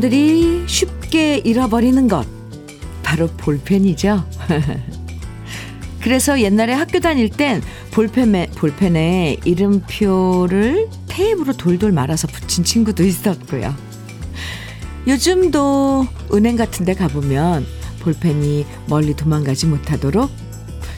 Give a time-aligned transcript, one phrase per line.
[0.00, 2.26] 사람들이 쉽게 잃어버리는 것.
[3.02, 4.24] 바로 볼펜이죠.
[6.00, 7.60] 그래서 옛날에 학교 다닐 땐
[7.90, 13.74] 볼펜에, 볼펜에 이름표를 테이프로 돌돌 말아서 붙인 친구도 있었고요.
[15.06, 17.66] 요즘도 은행 같은 데 가보면
[18.00, 20.30] 볼펜이 멀리 도망가지 못하도록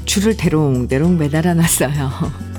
[0.04, 2.10] 줄을 대롱대롱 매달아 놨어요.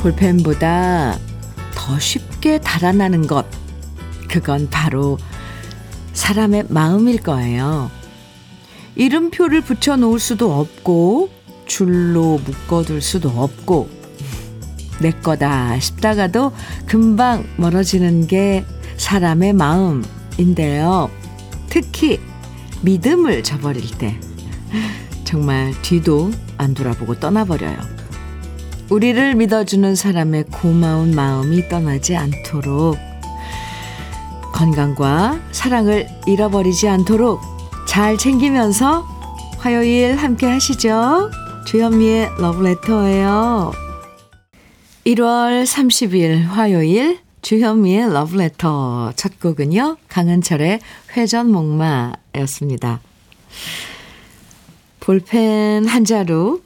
[0.00, 1.18] 볼펜보다
[1.74, 3.44] 더 쉽게 달아나는 것.
[4.28, 5.18] 그건 바로
[6.14, 7.90] 사람의 마음일 거예요.
[8.96, 11.30] 이름표를 붙여 놓을 수도 없고,
[11.66, 13.88] 줄로 묶어둘 수도 없고,
[15.00, 16.52] 내 거다 싶다가도
[16.86, 18.64] 금방 멀어지는 게
[18.96, 21.10] 사람의 마음인데요.
[21.68, 22.20] 특히
[22.82, 24.18] 믿음을 저버릴 때
[25.24, 27.99] 정말 뒤도 안 돌아보고 떠나버려요.
[28.90, 32.96] 우리를 믿어주는 사람의 고마운 마음이 떠나지 않도록
[34.52, 37.40] 건강과 사랑을 잃어버리지 않도록
[37.86, 39.06] 잘 챙기면서
[39.58, 41.30] 화요일 함께 하시죠.
[41.66, 43.72] 주현미의 러브레터예요.
[45.06, 49.98] 1월 30일 화요일 주현미의 러브레터 첫 곡은요.
[50.08, 50.80] 강은철의
[51.16, 53.00] 회전 목마였습니다.
[54.98, 56.60] 볼펜 한 자루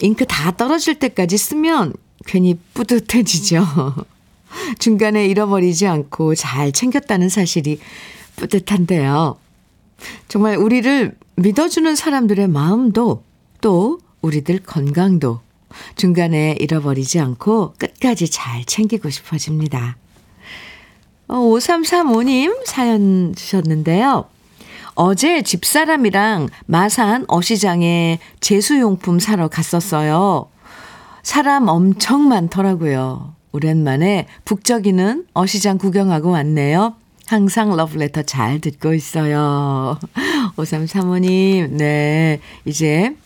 [0.00, 1.94] 잉크 다 떨어질 때까지 쓰면
[2.26, 3.64] 괜히 뿌듯해지죠.
[4.78, 7.80] 중간에 잃어버리지 않고 잘 챙겼다는 사실이
[8.36, 9.38] 뿌듯한데요.
[10.28, 13.22] 정말 우리를 믿어주는 사람들의 마음도
[13.60, 15.40] 또 우리들 건강도
[15.96, 19.96] 중간에 잃어버리지 않고 끝까지 잘 챙기고 싶어집니다.
[21.28, 24.26] 5335님 어, 사연 주셨는데요.
[24.94, 30.48] 어제 집사람이랑 마산 어시장에 제수용품 사러 갔었어요.
[31.22, 33.34] 사람 엄청 많더라고요.
[33.52, 36.94] 오랜만에 북적이는 어시장 구경하고 왔네요.
[37.26, 39.98] 항상 러브레터 잘 듣고 있어요.
[40.56, 42.40] 5335님, 네.
[42.64, 43.16] 이제,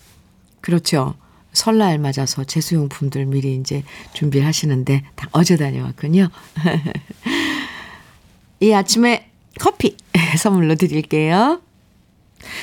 [0.61, 1.15] 그렇죠.
[1.53, 6.29] 설날 맞아서 제수용품들 미리 이제 준비를 하시는데 다 어제 다녀왔군요.
[8.61, 9.28] 이 아침에
[9.59, 9.97] 커피
[10.39, 11.61] 선물로 드릴게요.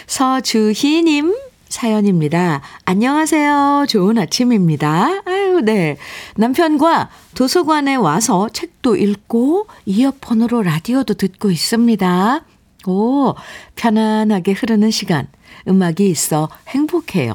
[0.07, 1.35] 서주희님
[1.67, 2.61] 사연입니다.
[2.85, 3.85] 안녕하세요.
[3.89, 5.21] 좋은 아침입니다.
[5.25, 5.97] 아유, 네.
[6.37, 12.45] 남편과 도서관에 와서 책도 읽고 이어폰으로 라디오도 듣고 있습니다.
[12.87, 13.33] 오,
[13.75, 15.27] 편안하게 흐르는 시간.
[15.67, 17.33] 음악이 있어 행복해요.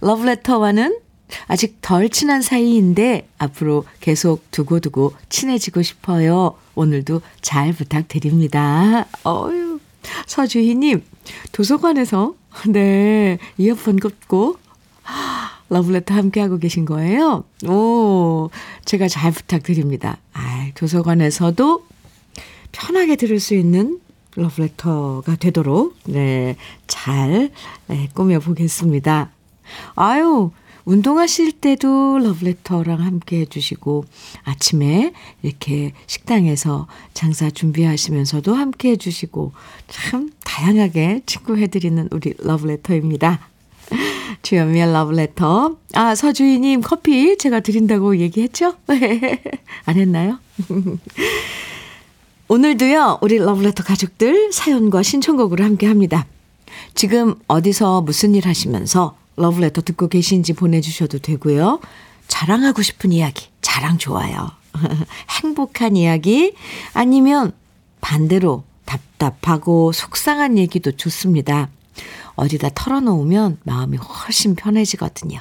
[0.00, 0.98] 러브레터와는
[1.46, 6.56] 아직 덜 친한 사이인데 앞으로 계속 두고두고 친해지고 싶어요.
[6.74, 9.06] 오늘도 잘 부탁드립니다.
[9.24, 9.80] 어유
[10.26, 11.02] 서주희님,
[11.52, 12.34] 도서관에서,
[12.68, 14.56] 네, 이어폰 꽂고,
[15.68, 17.44] 러브레터 함께하고 계신 거예요?
[17.66, 18.50] 오,
[18.84, 20.18] 제가 잘 부탁드립니다.
[20.32, 21.86] 아, 도서관에서도
[22.72, 23.98] 편하게 들을 수 있는
[24.36, 27.50] 러브레터가 되도록, 네, 잘,
[27.88, 29.30] 네, 꾸며보겠습니다.
[29.96, 30.50] 아유,
[30.86, 34.04] 운동하실 때도 러브레터랑 함께 해주시고,
[34.44, 39.52] 아침에 이렇게 식당에서 장사 준비하시면서도 함께 해주시고,
[39.88, 43.48] 참 다양하게 친구해드리는 우리 러브레터입니다.
[44.42, 45.76] 주현미의 러브레터.
[45.94, 48.74] 아, 서주희님 커피 제가 드린다고 얘기했죠?
[49.86, 50.38] 안 했나요?
[52.46, 56.26] 오늘도요, 우리 러브레터 가족들 사연과 신청곡으로 함께 합니다.
[56.94, 61.80] 지금 어디서 무슨 일 하시면서 러브레터 듣고 계신지 보내주셔도 되고요.
[62.28, 64.50] 자랑하고 싶은 이야기, 자랑 좋아요.
[65.42, 66.54] 행복한 이야기,
[66.92, 67.52] 아니면
[68.00, 71.68] 반대로 답답하고 속상한 얘기도 좋습니다.
[72.34, 75.40] 어디다 털어놓으면 마음이 훨씬 편해지거든요.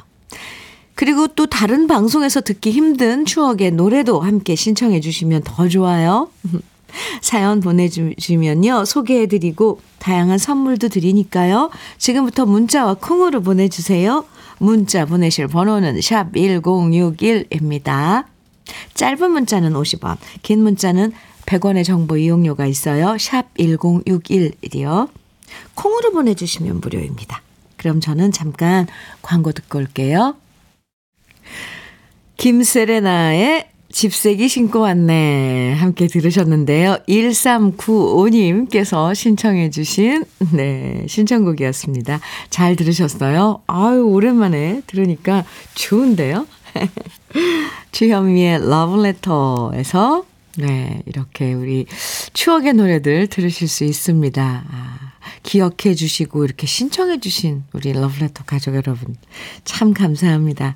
[0.95, 6.30] 그리고 또 다른 방송에서 듣기 힘든 추억의 노래도 함께 신청해 주시면 더 좋아요.
[7.21, 8.86] 사연 보내주시면요.
[8.86, 11.69] 소개해드리고 다양한 선물도 드리니까요.
[11.97, 14.25] 지금부터 문자와 콩으로 보내주세요.
[14.57, 18.25] 문자 보내실 번호는 샵 1061입니다.
[18.94, 21.12] 짧은 문자는 50원, 긴 문자는
[21.45, 23.18] 100원의 정보 이용료가 있어요.
[23.19, 25.09] 샵 1061이요.
[25.75, 27.41] 콩으로 보내주시면 무료입니다.
[27.77, 28.88] 그럼 저는 잠깐
[29.21, 30.36] 광고 듣고 올게요.
[32.38, 35.74] 김세레나의 집세기 신고 왔네.
[35.75, 36.97] 함께 들으셨는데요.
[37.07, 42.19] 1395님께서 신청해 주신, 네, 신청곡이었습니다.
[42.50, 43.62] 잘 들으셨어요?
[43.68, 45.45] 아유, 오랜만에 들으니까
[45.75, 46.45] 좋은데요?
[47.94, 50.25] 주현미의 러브레터에서,
[50.57, 51.86] 네, 이렇게 우리
[52.33, 54.65] 추억의 노래들 들으실 수 있습니다.
[54.69, 55.13] 아,
[55.44, 59.15] 기억해 주시고, 이렇게 신청해 주신 우리 러브레터 가족 여러분.
[59.63, 60.75] 참 감사합니다.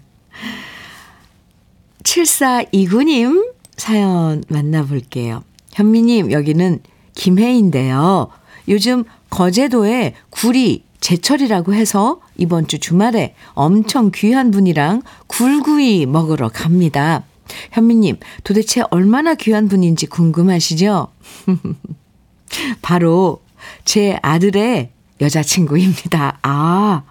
[2.04, 5.44] 7429님 사연 만나볼게요.
[5.74, 6.80] 현미님, 여기는
[7.16, 8.30] 김해인데요.
[8.68, 17.24] 요즘 거제도에 굴이 제철이라고 해서 이번 주 주말에 엄청 귀한 분이랑 굴구이 먹으러 갑니다.
[17.72, 21.07] 현미님, 도대체 얼마나 귀한 분인지 궁금하시죠?
[22.81, 23.42] 바로
[23.86, 24.92] 제 아들의
[25.22, 26.40] 여자친구입니다.
[26.42, 27.04] 아,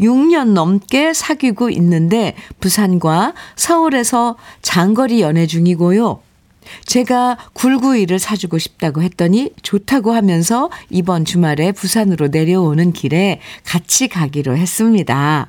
[0.00, 6.20] 6년 넘게 사귀고 있는데 부산과 서울에서 장거리 연애 중이고요.
[6.86, 15.48] 제가 굴구이를 사주고 싶다고 했더니 좋다고 하면서 이번 주말에 부산으로 내려오는 길에 같이 가기로 했습니다.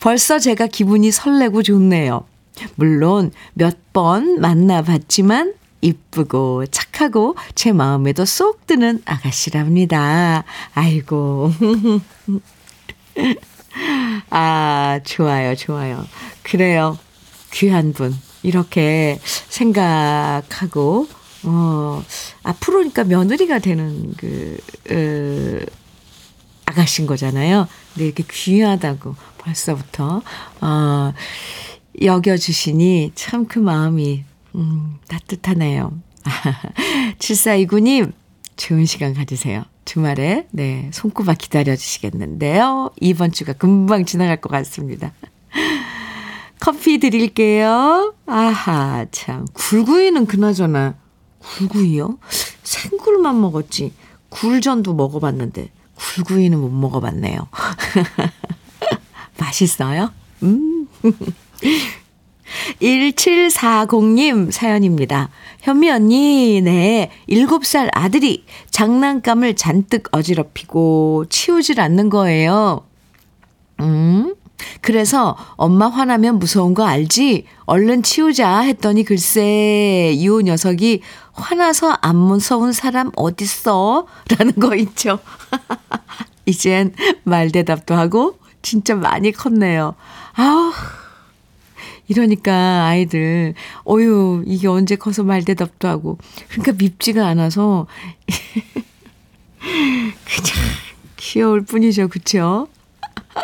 [0.00, 2.24] 벌써 제가 기분이 설레고 좋네요.
[2.76, 10.44] 물론 몇 번 만나봤지만 이쁘고 착하고 제 마음에도 쏙 드는 아가씨랍니다.
[10.74, 11.50] 아이고.
[14.30, 16.06] 아, 좋아요, 좋아요.
[16.42, 16.98] 그래요.
[17.52, 18.14] 귀한 분.
[18.42, 21.08] 이렇게 생각하고,
[21.44, 22.02] 어,
[22.42, 24.58] 앞으로니까 며느리가 되는 그,
[24.90, 25.66] 으,
[26.66, 27.66] 아가씨인 거잖아요.
[27.94, 30.22] 근데 이렇게 귀하다고 벌써부터,
[30.60, 31.12] 어,
[32.00, 34.24] 여겨주시니 참 그 마음이,
[34.54, 35.92] 음, 따뜻하네요.
[37.18, 38.12] 7429님,
[38.58, 39.64] 좋은 시간 가지세요.
[39.86, 42.90] 주말에, 네, 손꼽아 기다려 주시겠는데요.
[43.00, 45.12] 이번 주가 금방 지나갈 것 같습니다.
[46.60, 48.14] 커피 드릴게요.
[48.26, 49.46] 아하, 참.
[49.54, 50.96] 굴구이는 그나저나,
[51.38, 52.18] 굴구이요?
[52.64, 53.94] 생굴만 먹었지.
[54.28, 57.48] 굴전도 먹어봤는데, 굴구이는 못 먹어봤네요.
[59.38, 60.12] 맛있어요?
[60.42, 60.88] 음.
[62.80, 65.30] 1740님 사연입니다.
[65.60, 67.10] 현미 언니, 네.
[67.28, 72.84] 7살 아들이 장난감을 잔뜩 어지럽히고 치우질 않는 거예요.
[73.80, 74.34] 음,
[74.80, 77.44] 그래서 엄마 화나면 무서운 거 알지?
[77.66, 84.06] 얼른 치우자 했더니 글쎄 이호 녀석이 화나서 안 무서운 사람 어딨어?
[84.36, 85.18] 라는 거 있죠.
[86.46, 86.94] 이젠
[87.24, 89.94] 말 대답도 하고 진짜 많이 컸네요.
[90.34, 90.72] 아우
[92.08, 93.54] 이러니까 아이들
[93.88, 96.18] 어유 이게 언제 커서 말대답도 하고
[96.48, 97.86] 그러니까 밉지가 않아서
[99.58, 100.78] 그냥
[101.16, 102.08] 귀여울 뿐이죠.
[102.08, 102.68] 그쵸?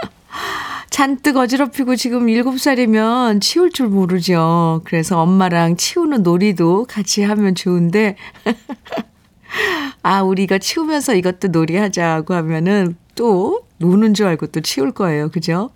[0.90, 4.80] 잔뜩 어지럽히고 지금 7살이면 치울 줄 모르죠.
[4.84, 8.16] 그래서 엄마랑 치우는 놀이도 같이 하면 좋은데,
[10.02, 15.30] 아, 우리 이거 치우면서 이것도 놀이하자고 하면은 또 노는 줄 알고 또 치울 거예요.
[15.30, 15.70] 그죠?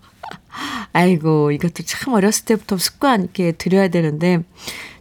[0.93, 4.41] 아이고, 이것도 참 어렸을 때부터 습관 있게 들여야 되는데,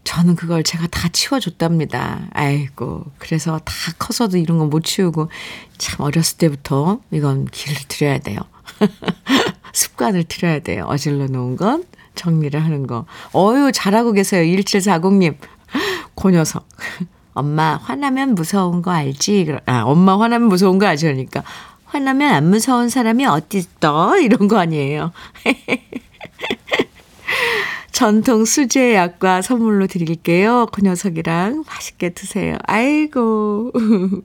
[0.03, 2.27] 저는 그걸 제가 다 치워줬답니다.
[2.31, 5.29] 아이고, 그래서 다 커서도 이런 거못 치우고,
[5.77, 8.39] 참 어렸을 때부터 이건 길을 들여야 돼요.
[9.73, 10.85] 습관을 들여야 돼요.
[10.87, 11.83] 어질러 놓은 건
[12.15, 13.05] 정리를 하는 거.
[13.33, 14.43] 어유 잘하고 계세요.
[14.43, 15.37] 1740님.
[16.15, 16.67] 고 녀석.
[17.33, 19.55] 엄마 화나면 무서운 거 알지?
[19.67, 21.05] 아, 엄마 화나면 무서운 거 알지?
[21.05, 21.43] 그러니까
[21.87, 24.19] 화나면 안 무서운 사람이 어딨어?
[24.19, 25.11] 이런 거 아니에요.
[27.91, 30.67] 전통 수제 약과 선물로 드릴게요.
[30.71, 32.57] 그 녀석이랑 맛있게 드세요.
[32.67, 33.71] 아이고.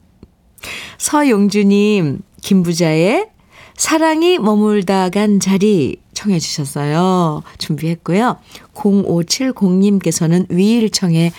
[0.99, 3.29] 서용주님, 김부자의
[3.75, 7.41] 사랑이 머물다 간 자리 청해 주셨어요.
[7.57, 8.37] 준비했고요.
[8.73, 11.31] 0570님께서는 위일청의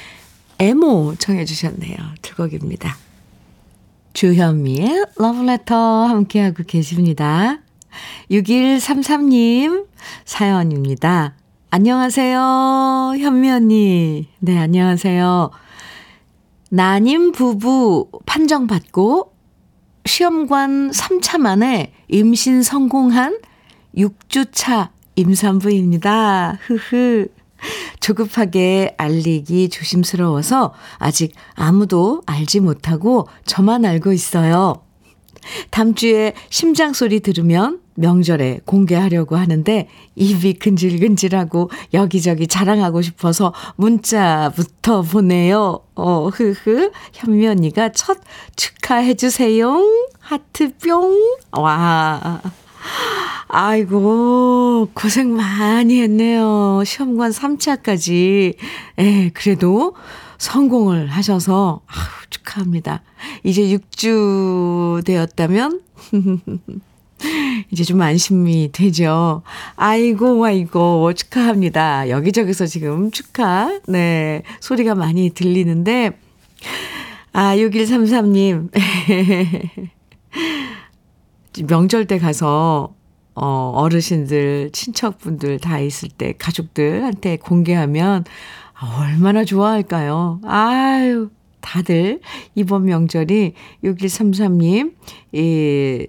[0.58, 1.96] 에모 청해 주셨네요.
[2.22, 2.96] 두 곡입니다.
[4.14, 7.58] 주현미의 러브레터 함께하고 계십니다.
[8.30, 9.86] 6133님
[10.24, 11.34] 사연입니다.
[11.70, 13.14] 안녕하세요.
[13.18, 14.28] 현미 언니.
[14.38, 15.50] 네, 안녕하세요.
[16.70, 19.34] 나님 부부 판정받고
[20.06, 23.40] 시험관 3차 만에 임신 성공한
[23.96, 26.58] 6주차 임산부입니다.
[26.60, 27.26] 흐흐.
[28.00, 34.82] 조급하게 알리기 조심스러워서 아직 아무도 알지 못하고 저만 알고 있어요.
[35.70, 45.80] 다음 주에 심장 소리 들으면 명절에 공개하려고 하는데 입이 근질근질하고 여기저기 자랑하고 싶어서 문자부터 보내요.
[45.94, 46.90] 어, 흐흐.
[47.12, 48.18] 현미 언니가 첫
[48.56, 49.76] 축하해 주세요.
[50.18, 51.36] 하트 뿅.
[51.52, 52.40] 와.
[53.48, 54.63] 아이고,
[54.94, 56.82] 고생 많이 했네요.
[56.84, 58.56] 시험관 3차까지.
[58.98, 59.94] 예, 그래도
[60.38, 63.02] 성공을 하셔서, 아우, 축하합니다.
[63.42, 65.80] 이제 6주 되었다면,
[67.70, 69.42] 이제 좀 안심이 되죠.
[69.76, 72.10] 아이고, 아이고, 축하합니다.
[72.10, 76.18] 여기저기서 지금 축하, 네, 소리가 많이 들리는데,
[77.32, 78.70] 아, 6133님.
[81.68, 82.94] 명절 때 가서,
[83.34, 88.24] 어, 어르신들, 친척분들 다 있을 때 가족들한테 공개하면
[88.98, 90.40] 얼마나 좋아할까요?
[90.44, 92.20] 아유, 다들
[92.54, 94.94] 이번 명절이 6133님,
[95.32, 96.06] 이,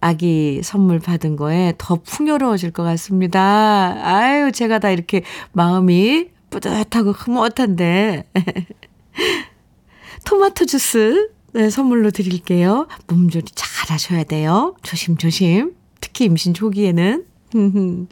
[0.00, 3.96] 아기 선물 받은 거에 더 풍요로워질 것 같습니다.
[4.02, 8.24] 아유, 제가 다 이렇게 마음이 뿌듯하고 흐뭇한데.
[10.24, 12.86] 토마토 주스 네, 선물로 드릴게요.
[13.08, 14.76] 몸조리 잘 하셔야 돼요.
[14.82, 15.74] 조심조심.
[16.00, 17.24] 특히 임신 초기에는.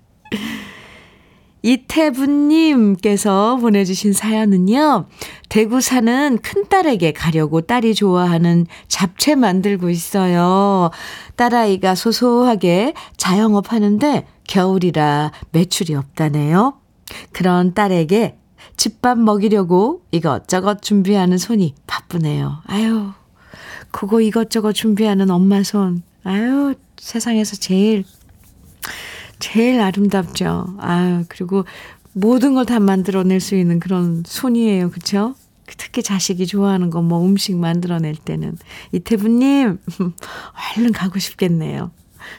[1.62, 5.06] 이태분님께서 보내주신 사연은요,
[5.48, 10.90] 대구 사는 큰딸에게 가려고 딸이 좋아하는 잡채 만들고 있어요.
[11.34, 16.74] 딸아이가 소소하게 자영업 하는데 겨울이라 매출이 없다네요.
[17.32, 18.36] 그런 딸에게
[18.76, 22.58] 집밥 먹이려고 이것저것 준비하는 손이 바쁘네요.
[22.66, 23.10] 아유,
[23.90, 26.02] 그거 이것저것 준비하는 엄마 손.
[26.26, 28.04] 아유, 세상에서 제일,
[29.38, 30.76] 제일 아름답죠.
[30.78, 31.64] 아유, 그리고
[32.12, 34.90] 모든 걸 다 만들어낼 수 있는 그런 손이에요.
[34.90, 35.34] 그쵸?
[35.78, 38.56] 특히 자식이 좋아하는 거 뭐 음식 만들어낼 때는.
[38.92, 39.78] 이태부님,
[40.78, 41.90] 얼른 가고 싶겠네요.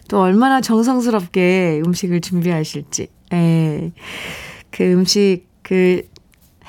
[0.09, 3.07] 또 얼마나 정성스럽게 음식을 준비하실지.
[3.33, 3.91] 에,
[4.71, 6.01] 그 음식, 그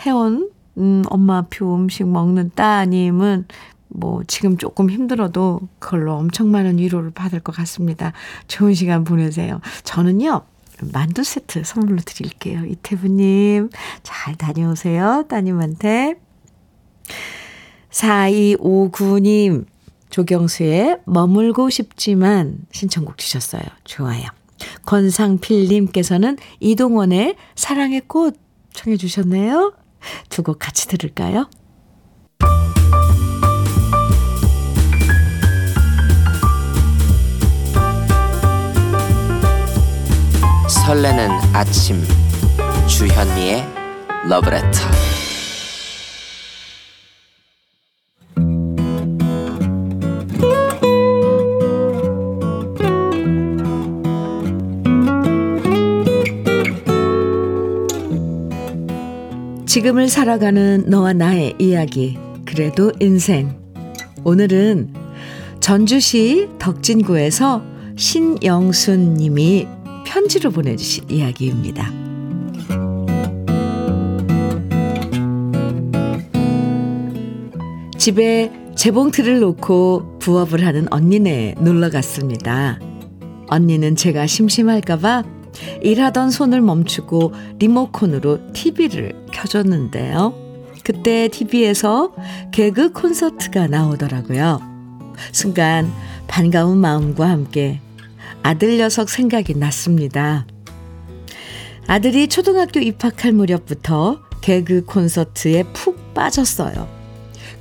[0.06, 3.46] 해온, 음, 엄마표 음식 먹는 따님은
[3.88, 8.12] 뭐 지금 조금 힘들어도 그걸로 엄청 많은 위로를 받을 것 같습니다.
[8.46, 9.60] 좋은 시간 보내세요.
[9.84, 10.42] 저는요.
[10.92, 12.64] 만두 세트 선물로 드릴게요.
[12.64, 13.70] 이태부님,
[14.02, 15.24] 잘 다녀오세요.
[15.28, 16.14] 따님한테.
[17.90, 19.66] 4259님,
[20.10, 23.62] 조경수의 머물고 싶지만 신청곡 주셨어요.
[23.84, 24.24] 좋아요.
[24.86, 28.36] 권상필님께서는 이동원의 사랑의 꽃
[28.72, 29.74] 청해 주셨네요.
[30.28, 31.48] 두 곡 같이 들을까요?
[40.88, 42.02] 설레는 아침.
[42.86, 43.62] 주현미의
[44.26, 44.70] 러브레터.
[59.66, 62.16] 지금을 살아가는 너와 나의 이야기
[62.46, 63.54] 그래도 인생.
[64.24, 64.94] 오늘은
[65.60, 67.62] 전주시 덕진구에서
[67.96, 69.68] 신영순 님이
[70.08, 71.92] 편지로 보내주신 이야기입니다.
[77.98, 82.78] 집에 재봉틀을 놓고 부업을 하는 언니네 놀러 갔습니다.
[83.48, 85.24] 언니는 제가 심심할까봐
[85.82, 90.32] 일하던 손을 멈추고 리모컨으로 TV를 켜줬는데요.
[90.84, 92.14] 그때 TV에서
[92.50, 94.62] 개그 콘서트가 나오더라고요.
[95.32, 95.92] 순간
[96.28, 97.80] 반가운 마음과 함께
[98.42, 100.46] 아들 녀석 생각이 났습니다.
[101.86, 106.88] 아들이 초등학교 입학할 무렵부터 개그 콘서트에 푹 빠졌어요.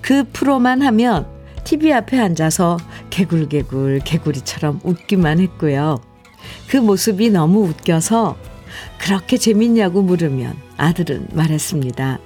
[0.02, 1.28] 그 프로만 하면
[1.64, 2.78] TV 앞에 앉아서
[3.10, 6.02] 개굴개굴 개구리처럼 웃기만 했고요.
[6.70, 8.38] 그 모습이 너무 웃겨서
[9.00, 12.20] 그렇게 재밌냐고 물으면 아들은 말했습니다.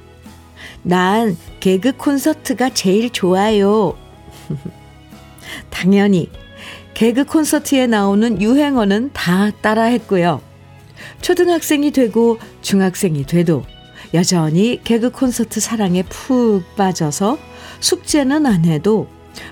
[0.84, 3.96] 난 개그 콘서트가 제일 좋아요.
[5.70, 6.30] 당연히
[6.94, 10.42] 개그 콘서트에 나오는 유행어는 다 따라했고요.
[11.22, 13.64] 초등학생이 되고 중학생이 돼도
[14.14, 17.38] 여전히 개그 콘서트 사랑에 푹 빠져서
[17.80, 19.08] 숙제는 안 해도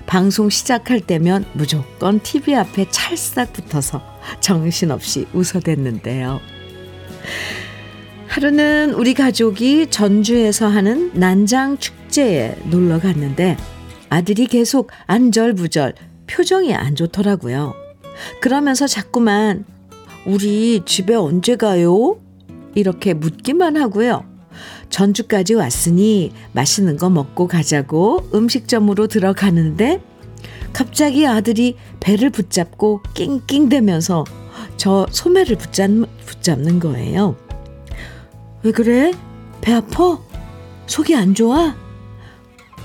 [0.06, 4.02] 방송 시작할 때면 무조건 TV 앞에 찰싹 붙어서
[4.40, 6.40] 정신없이 웃어댔는데요.
[8.28, 13.56] 하루는 우리 가족이 전주에서 하는 난장 축제에 놀러 갔는데
[14.08, 15.94] 아들이 계속 안절부절
[16.30, 17.74] 표정이 안 좋더라고요.
[18.40, 19.64] 그러면서 자꾸만
[20.26, 22.18] 우리 집에 언제 가요?
[22.74, 24.24] 이렇게 묻기만 하고요.
[24.90, 30.02] 전주까지 왔으니 맛있는 거 먹고 가자고 음식점으로 들어가는데
[30.72, 34.24] 갑자기 아들이 배를 붙잡고 낑낑대면서
[34.76, 35.90] 저 소매를 붙잡,
[36.26, 37.36] 붙잡는 거예요.
[38.62, 39.12] 왜 그래?
[39.60, 40.18] 배 아파?
[40.86, 41.74] 속이 안 좋아?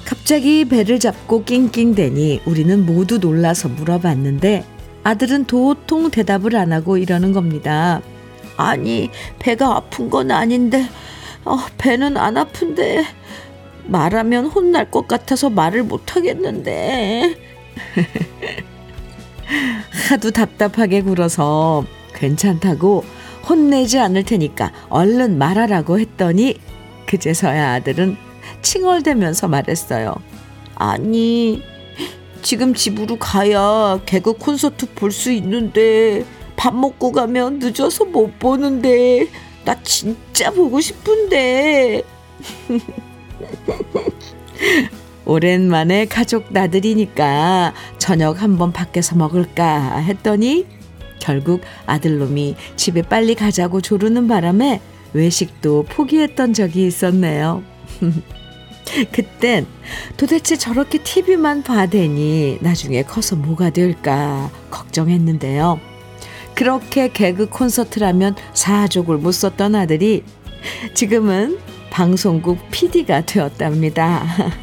[0.05, 4.63] 갑자기 배를 잡고 낑낑대니 우리는 모두 놀라서 물어봤는데
[5.03, 8.01] 아들은 도통 대답을 안 하고 이러는 겁니다.
[8.57, 10.88] 아니, 배가 아픈 건 아닌데,
[11.43, 13.05] 어, 배는 안 아픈데,
[13.85, 17.35] 말하면 혼날 것 같아서 말을 못 하겠는데.
[20.09, 21.85] 하도 답답하게 굴어서
[22.15, 23.03] 괜찮다고
[23.47, 26.59] 혼내지 않을 테니까 얼른 말하라고 했더니
[27.05, 28.17] 그제서야 아들은
[28.61, 30.15] 칭얼대면서 말했어요.
[30.75, 31.61] 아니,
[32.41, 36.23] 지금 집으로 가야 개그 콘서트 볼 수 있는데
[36.55, 39.27] 밥 먹고 가면 늦어서 못 보는데
[39.65, 42.03] 나 진짜 보고 싶은데
[45.25, 50.65] 오랜만에 가족 나들이니까 저녁 한번 밖에서 먹을까 했더니
[51.19, 54.81] 결국 아들놈이 집에 빨리 가자고 조르는 바람에
[55.13, 57.63] 외식도 포기했던 적이 있었네요.
[59.11, 59.65] 그땐
[60.17, 65.79] 도대체 저렇게 TV만 봐대니 나중에 커서 뭐가 될까 걱정했는데요.
[66.53, 70.23] 그렇게 개그 콘서트라면 사족을 못 썼던 아들이
[70.93, 71.57] 지금은
[71.89, 74.25] 방송국 PD가 되었답니다.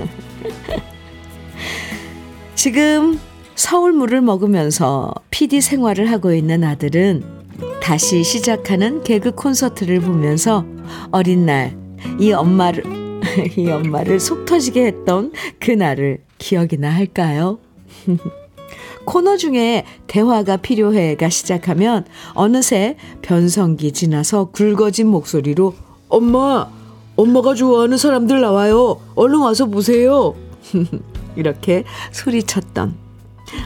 [2.54, 3.20] 지금
[3.54, 7.42] 서울물을 먹으면서 PD 생활을 하고 있는 아들은
[7.82, 10.64] 다시 시작하는 개그 콘서트를 보면서
[11.10, 11.82] 어린 날
[12.18, 13.01] 이 엄마를
[13.56, 17.58] 이 엄마를 속 터지게 했던 그날을 기억이나 할까요?
[19.04, 25.74] 코너 중에 대화가 필요해가 시작하면 어느새 변성기 지나서 굵어진 목소리로
[26.08, 26.68] 엄마,
[27.16, 29.00] 엄마가 좋아하는 사람들 나와요.
[29.14, 30.34] 얼른 와서 보세요.
[31.36, 32.94] 이렇게 소리쳤던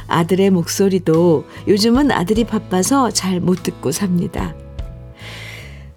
[0.08, 4.54] 아들의 목소리도 요즘은 아들이 바빠서 잘 못 듣고 삽니다.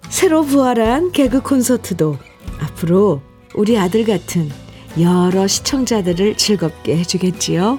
[0.08, 2.16] 새로 부활한 개그 콘서트도
[2.60, 3.22] 앞으로
[3.54, 4.50] 우리 아들 같은
[5.00, 7.78] 여러 시청자들을 즐겁게 해주겠지요.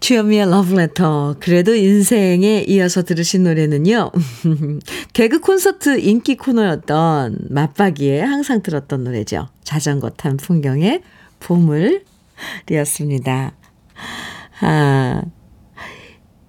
[0.00, 1.36] 주현미의 러브레터.
[1.38, 4.10] 그래도 인생에 이어서 들으신 노래는요.
[5.12, 9.48] 개그 콘서트 인기 코너였던 맞박이에 항상 들었던 노래죠.
[9.64, 11.02] 자전거 탄 풍경의
[11.40, 13.52] 보물이었습니다.
[14.62, 15.22] 아,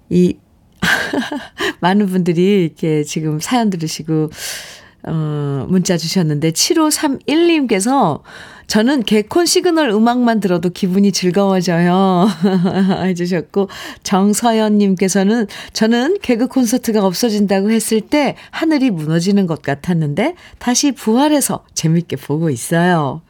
[0.09, 0.37] 이,
[1.81, 4.29] 많은 분들이 이렇게 지금 사연 들으시고,
[5.03, 8.21] 어, 문자 주셨는데, 7531님께서
[8.69, 12.27] 저는 개콘 시그널 음악만 들어도 기분이 즐거워져요.
[13.03, 13.67] 해주셨고,
[14.03, 22.51] 정서연님께서는 저는 개그 콘서트가 없어진다고 했을 때 하늘이 무너지는 것 같았는데 다시 부활해서 재밌게 보고
[22.51, 23.21] 있어요.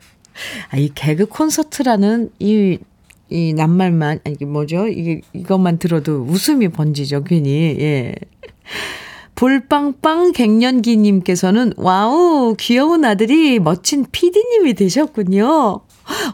[0.71, 2.79] 아, 이 개그 콘서트라는 이,
[3.29, 4.87] 이 낱말만, 아니, 뭐죠?
[4.87, 7.77] 이게, 이것만 들어도 웃음이 번지죠, 괜히.
[7.79, 8.15] 예.
[9.35, 15.79] 볼빵빵 갱년기 님께서는 wow 귀여운 아들이 멋진 피디님이 되셨군요.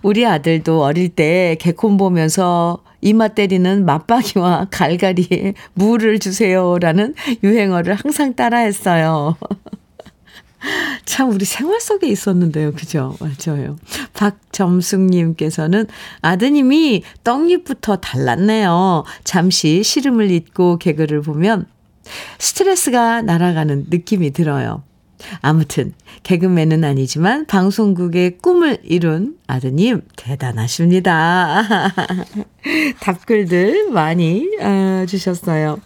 [0.02, 8.58] 우리 아들도 어릴 때 개콘 보면서 이마 때리는 마빡이와 갈갈이에 물을 주세요라는 유행어를 항상 따라
[8.58, 9.36] 했어요.
[11.06, 12.74] 참 우리 생활 속에 있었는데요.
[12.74, 13.16] 그죠?
[13.20, 13.78] 맞아요.
[14.14, 15.88] 박점숙님께서는
[16.22, 19.04] 아드님이 떡잎부터 달랐네요.
[19.24, 21.68] 잠시 시름을 잊고 개그를 보면
[22.40, 24.84] 스트레스가 날아가는 느낌이 들어요.
[25.42, 31.92] 아무튼 개그맨은 아니지만 방송국의 꿈을 이룬 아드님 대단하십니다.
[33.00, 35.80] 답글들 많이 어, 주셨어요.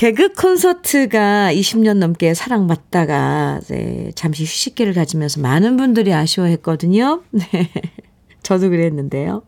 [0.00, 7.20] 개그 콘서트가 20년 넘게 사랑받다가 네, 잠시 휴식기를 가지면서 많은 분들이 아쉬워했거든요.
[7.32, 7.70] 네.
[8.42, 9.42] 저도 그랬는데요.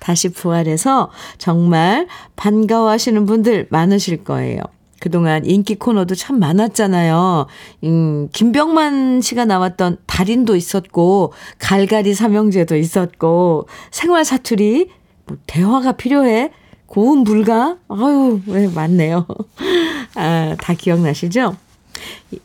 [0.00, 4.58] 다시 부활해서 정말 반가워하시는 분들 많으실 거예요.
[4.98, 7.46] 그동안 인기 코너도 참 많았잖아요.
[7.84, 14.90] 음, 김병만 씨가 나왔던 달인도 있었고, 갈갈이 삼형제도 있었고, 생활 사투리,
[15.26, 16.50] 뭐 대화가 필요해,
[16.94, 19.26] 고음 불가, 아유, 왜 많네요.
[20.14, 21.56] 아, 다 기억나시죠?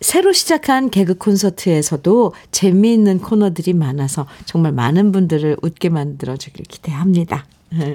[0.01, 7.45] 새로 시작한 개그 콘서트에서도 재미있는 코너들이 많아서 정말 많은 분들을 웃게 만들어 주길 기대합니다.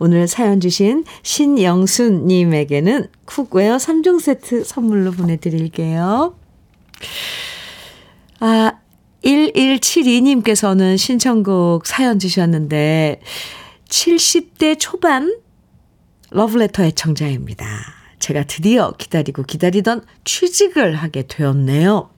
[0.00, 6.34] 오늘 사연 주신 신영순님에게는 cookware 3종 세트 선물로 보내드릴게요.
[8.40, 8.72] 아,
[9.24, 13.22] 1172님께서는 신청곡 사연 주셨는데,
[13.88, 15.40] 70대 초반
[16.32, 17.66] 러브레터 애청자입니다.
[18.18, 22.10] 제가 드디어 기다리고 기다리던 취직을 하게 되었네요.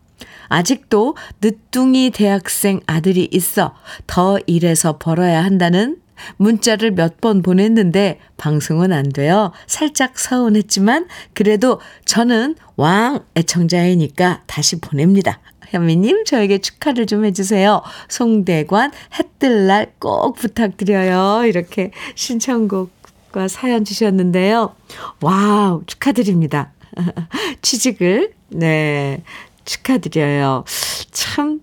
[0.49, 3.75] 아직도 늦둥이 대학생 아들이 있어
[4.07, 5.99] 더 일해서 벌어야 한다는
[6.37, 9.51] 문자를 몇 번 보냈는데 방송은 안 돼요.
[9.67, 15.41] 살짝 서운했지만 그래도 저는 왕 애청자이니까 다시 보냅니다.
[15.71, 17.83] 현미님 저에게 축하를 좀 해주세요.
[18.09, 21.47] 송대관 해뜰날 꼭 부탁드려요.
[21.47, 22.91] 이렇게 신청곡
[23.35, 24.77] 과 사연 주셨는데요.
[25.21, 26.73] wow 축하드립니다.
[27.63, 29.25] 취직을 네
[29.65, 30.63] 축하드려요.
[31.11, 31.61] 참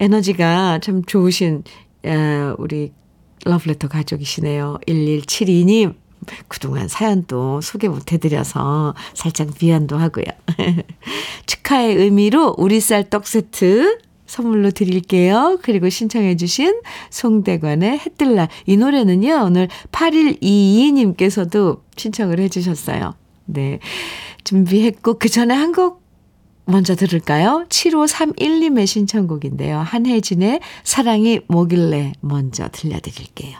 [0.00, 1.64] 에너지가 참 좋으신
[2.58, 2.92] 우리
[3.46, 4.76] 러브레터 가족이시네요.
[4.86, 5.94] 1172님.
[6.48, 10.26] 그동안 사연도 소개 못 해드려서 살짝 미안도 하고요.
[11.46, 13.98] 축하의 의미로 우리 쌀 떡 세트
[14.34, 15.58] 선물로 드릴게요.
[15.62, 18.48] 그리고 신청해주신 송대관의 해뜰날.
[18.66, 23.14] 이 노래는요, 오늘 8122님께서도 신청을 해주셨어요.
[23.46, 23.78] 네.
[24.42, 26.02] 준비했고, 그 전에 한 곡
[26.66, 27.66] 먼저 들을까요?
[27.68, 29.78] 7531님의 신청곡인데요.
[29.78, 33.58] 한혜진의 사랑이 뭐길래 먼저 들려드릴게요.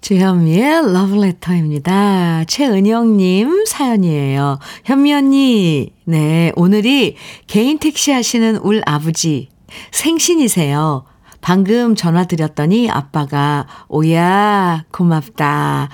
[0.00, 2.44] 주현미의 러브레터입니다.
[2.44, 4.58] 최은영님 사연이에요.
[4.84, 9.48] 현미 언니, 네, 오늘이 개인 택시 하시는 울 아버지
[9.92, 11.04] 생신이세요.
[11.42, 15.90] 방금 전화 드렸더니 아빠가, 오야, 고맙다.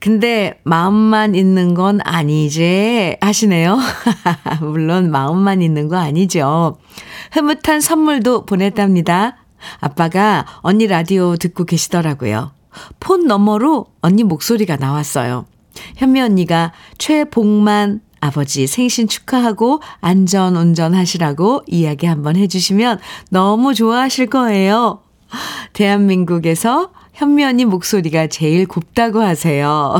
[0.00, 3.78] 근데 마음만 있는 건 아니지 하시네요.
[4.60, 6.76] 물론 마음만 있는 거 아니죠.
[7.32, 9.38] 흐뭇한 선물도 보냈답니다.
[9.80, 12.52] 아빠가 언니 라디오 듣고 계시더라고요.
[13.00, 15.46] 폰 너머로 언니 목소리가 나왔어요.
[15.96, 22.98] 현미 언니가 최복만 아버지 생신 축하하고 안전 운전하시라고 이야기 한번 해주시면
[23.30, 25.00] 너무 좋아하실 거예요.
[25.72, 29.94] 대한민국에서 현미 언니 목소리가 제일 곱다고 하세요.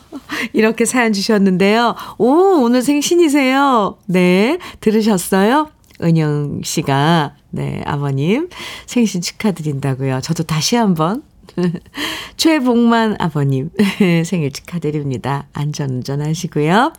[0.52, 1.94] 이렇게 사연 주셨는데요.
[2.18, 2.26] 오,
[2.62, 3.98] 오늘 생신이세요.
[4.06, 5.68] 네, 들으셨어요?
[6.02, 8.48] 은영 씨가, 네, 아버님
[8.86, 10.20] 생신 축하드린다고요.
[10.22, 11.22] 저도 다시 한번
[12.36, 13.70] 최복만 아버님
[14.24, 15.48] 생일 축하드립니다.
[15.52, 16.92] 안전운전 하시고요.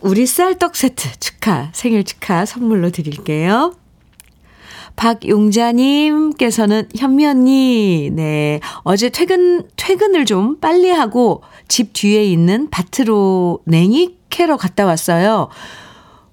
[0.00, 3.74] 우리 쌀떡 세트 축하, 생일 축하 선물로 드릴게요.
[4.96, 8.58] 박용자님께서는 현미 언니, 네.
[8.82, 15.48] 어제 퇴근, 퇴근을 좀 빨리 하고 집 뒤에 있는 밭으로 냉이 캐러 갔다 왔어요.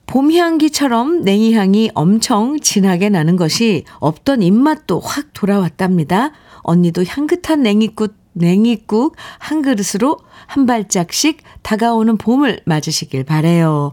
[0.08, 6.32] 봄 향기처럼 냉이 향이 엄청 진하게 나는 것이 없던 입맛도 확 돌아왔답니다.
[6.66, 13.92] 언니도 향긋한 냉이국, 냉이국 한 그릇으로 한 발짝씩 다가오는 봄을 맞으시길 바래요.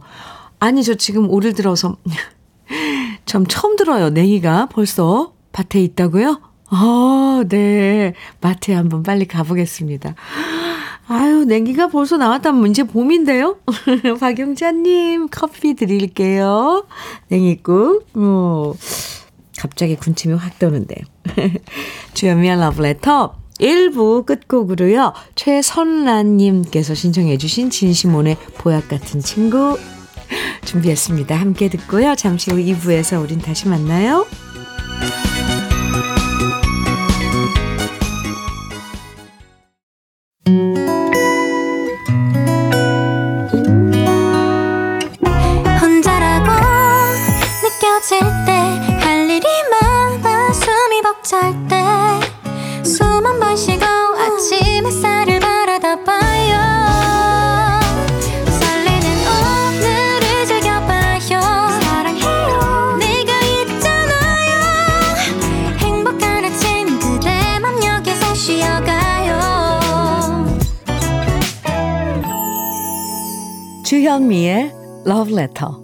[0.59, 1.97] 아니, 저 지금 올해 들어서
[3.27, 4.11] 좀 처음 들어요.
[4.11, 6.41] 냉이가 벌써 밭에 있다고요?
[6.71, 8.15] 아, 네.
[8.41, 10.15] 마트에 한번 빨리 가보겠습니다.
[11.09, 13.59] 아유, 냉기가 벌써 나왔다면 이제 봄인데요?
[14.19, 16.87] 박용자님, 커피 드릴게요.
[17.29, 18.07] 냉이국.
[18.15, 18.73] 어,
[19.63, 21.05] 갑자기 군침이 확 도는데요.
[22.15, 25.13] 주연미의 러브레터 1부 끝곡으로요.
[25.37, 29.79] 최선란님께서 신청해 주신 진심원의 보약 같은 친구
[30.65, 31.37] 준비했습니다.
[31.37, 32.17] 함께 듣고요.
[32.17, 34.27] 잠시 후 2부에서 우린 다시 만나요.
[74.03, 74.73] 주현미의
[75.07, 75.75] Love Letter.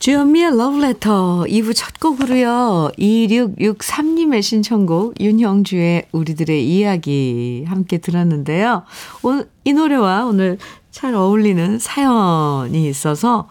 [0.00, 2.90] 주현미의 Love Letter 2부 첫 곡으로요.
[2.98, 8.82] 2663님의 신청곡 윤형주의 우리들의 이야기 함께 들었는데요.
[9.22, 10.58] 오늘 이 노래와 오늘
[10.90, 13.48] 잘 어울리는 사연이 있어서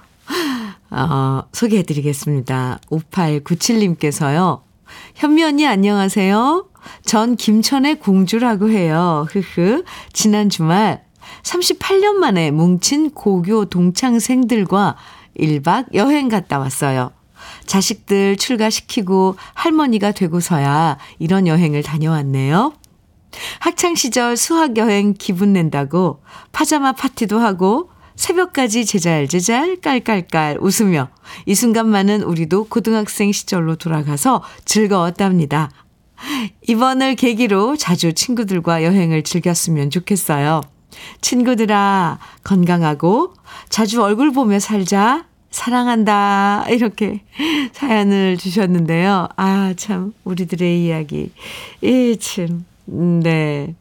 [0.92, 2.80] 어, 소개해 드리겠습니다.
[2.92, 4.62] 5897님께서요.
[5.16, 6.69] 현미 언니 안녕하세요.
[7.04, 9.26] 전 김천의 공주라고 해요.
[9.30, 9.84] 흐흐.
[10.14, 11.04] 지난 주말
[11.44, 14.96] 38년 만에 뭉친 고교 동창생들과
[15.38, 17.12] 1박 여행 갔다 왔어요.
[17.66, 22.74] 자식들 출가시키고 할머니가 되고서야 이런 여행을 다녀왔네요.
[23.60, 31.10] 학창시절 수학여행 기분 낸다고 파자마 파티도 하고 새벽까지 제잘제잘 깔깔깔 웃으며
[31.46, 35.72] 이 순간만은 우리도 고등학생 시절로 돌아가서 즐거웠답니다.
[36.68, 40.62] 이번을 계기로 자주 친구들과 여행을 즐겼으면 좋겠어요.
[41.22, 43.34] 친구들아, 건강하고
[43.70, 45.26] 자주 얼굴 보며 살자.
[45.52, 46.66] 사랑한다.
[46.70, 47.24] 이렇게
[47.74, 49.30] 사연을 주셨는데요.
[49.36, 51.32] 아, 참, 우리들의 이야기.
[51.82, 53.76] 이, 참, 네.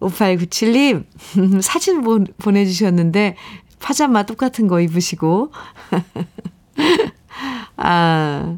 [0.00, 1.04] 5897님,
[1.62, 3.36] 사진 보, 보내주셨는데,
[3.80, 5.50] 파자마 똑같은 거 입으시고.
[7.76, 8.56] 아,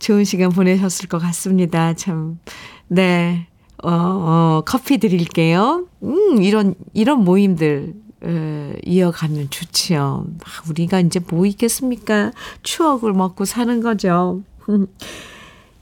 [0.00, 1.92] 좋은 시간 보내셨을 것 같습니다.
[1.94, 2.40] 참,
[2.88, 3.46] 네.
[3.82, 5.86] 어, 어, 커피 드릴게요.
[6.02, 10.26] 음, 이런, 이런 모임들, 에, 이어가면 좋지요.
[10.44, 12.32] 아, 우리가 이제 뭐 있겠습니까?
[12.62, 14.42] 추억을 먹고 사는 거죠.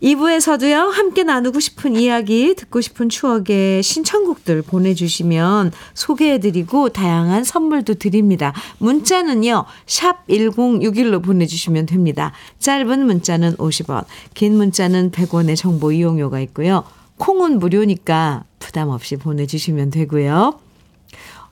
[0.02, 8.52] 2부에서도요, 함께 나누고 싶은 이야기, 듣고 싶은 추억의 신청곡들 보내주시면 소개해드리고 다양한 선물도 드립니다.
[8.78, 12.32] 문자는요, 샵 1061로 보내주시면 됩니다.
[12.60, 16.84] 짧은 문자는 50원, 긴 문자는 100원의 정보 이용료가 있고요.
[17.16, 20.60] 콩은 무료니까 부담 없이 보내주시면 되고요.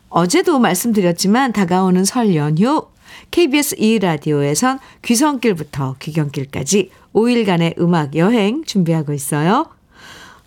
[0.09, 2.87] 어제도 말씀드렸지만 다가오는 설 연휴
[3.31, 9.67] KBS 2라디오에선 귀성길부터 귀경길까지 5일간의 음악 여행 준비하고 있어요.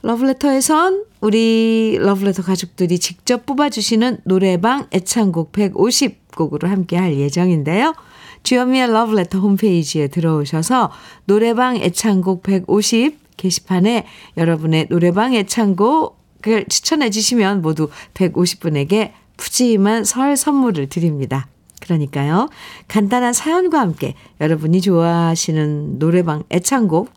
[0.03, 7.95] 러브레터에선 우리 러브레터 가족들이 직접 뽑아주시는 노래방 애창곡 150곡으로 함께 할 예정인데요.
[8.43, 10.91] 주현미의 러브레터 홈페이지에 들어오셔서
[11.25, 14.05] 노래방 애창곡 150 게시판에
[14.37, 21.47] 여러분의 노래방 애창곡을 추천해 주시면 모두 150분에게 푸짐한 설 선물을 드립니다.
[21.79, 22.49] 그러니까요.
[22.87, 27.11] 간단한 사연과 함께 여러분이 좋아하시는 노래방 애창곡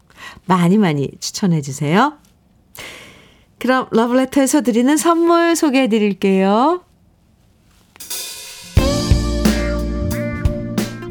[0.47, 2.15] 많이 많이 추천해 주세요.
[3.59, 6.83] 그럼 러브레터에서 드리는 선물 소개해 드릴게요.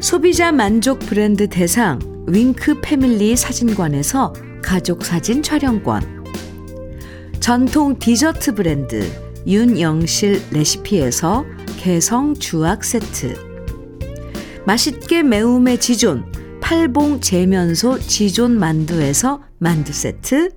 [0.00, 6.24] 소비자 만족 브랜드 대상 윙크 패밀리 사진관에서 가족 사진 촬영권
[7.40, 9.10] 전통 디저트 브랜드
[9.46, 11.44] 윤영실 레시피에서
[11.82, 13.34] 개성 주악 세트.
[14.64, 20.50] 맛있게 매움의 지존 팔봉 재면소 지존 만두에서 만두 세트.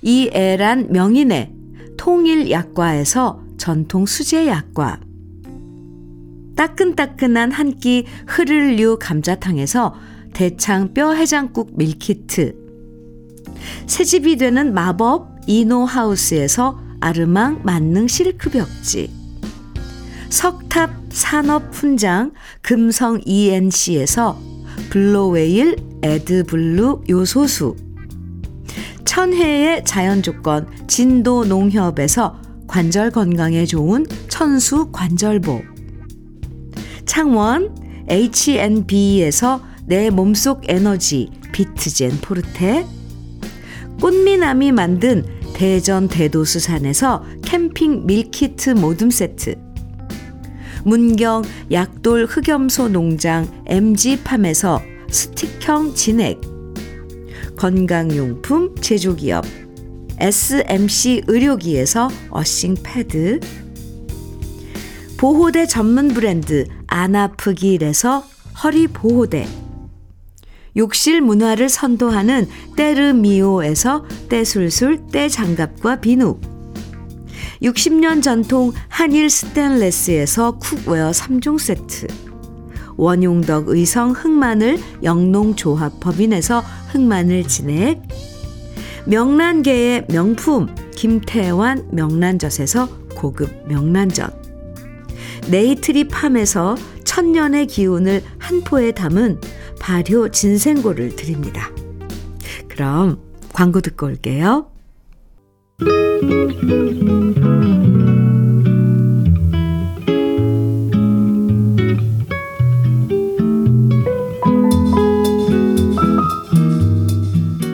[0.00, 1.52] 이애란 명인의
[1.98, 5.00] 통일 약과에서 전통 수제 약과.
[6.56, 9.94] 따끈따끈한 한 끼 흐를류 감자탕에서
[10.32, 12.54] 대창 뼈 해장국 밀키트.
[13.86, 19.23] 새집이 되는 마법 이노하우스에서 아르망 만능 실크 벽지
[20.34, 24.36] 석탑 산업 훈장 금성 ENC에서
[24.90, 27.76] 블로웨일 에드블루 요소수.
[29.04, 35.62] 천혜의 자연조건 진도 농협에서 관절 건강에 좋은 천수 관절보.
[37.06, 37.72] 창원
[38.08, 42.84] H&B에서 내 몸속 에너지 비트젠 포르테.
[44.00, 49.63] 꽃미남이 만든 대전 대도수산에서 캠핑 밀키트 모듬 세트
[50.84, 56.40] 문경 약돌 흑염소 농장 MG팜에서 스틱형 진액.
[57.56, 59.44] 건강용품 제조기업
[60.18, 63.40] SMC 의료기에서 earthing 패드.
[65.16, 68.24] 보호대 전문 브랜드 안아프길에서
[68.62, 69.46] 허리 보호대.
[70.76, 76.53] 욕실 문화를 선도하는 때르미오에서 때술술 때장갑과 비누
[77.64, 82.06] 60년 전통 한일 스텐레스에서 cookware 3종 세트
[82.96, 88.02] 원용덕 의성 흑마늘 영농조합 법인에서 흑마늘 진액
[89.06, 94.44] 명란계의 명품 김태환 명란젓에서 고급 명란젓
[95.50, 99.40] 네이트리 팜에서 천년의 기운을 한 포에 담은
[99.80, 101.70] 발효 진생고를 드립니다.
[102.68, 103.20] 그럼
[103.52, 104.73] 광고 듣고 올게요.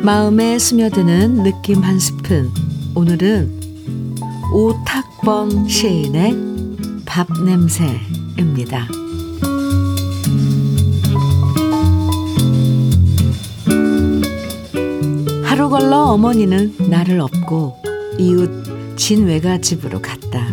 [0.02, 2.50] 마음에 스며드는 느낌 한 스푼.
[2.94, 3.60] 오늘은
[4.52, 6.34] 오탁범 시인의
[7.04, 8.88] 밥 냄새입니다.
[15.44, 17.79] 하루 걸러 어머니는 나를 업고
[18.20, 20.46] 이웃 진외가 집으로 갔다.